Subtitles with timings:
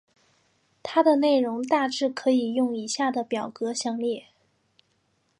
[0.81, 4.29] 它的内容大致可以用以下的表格详列。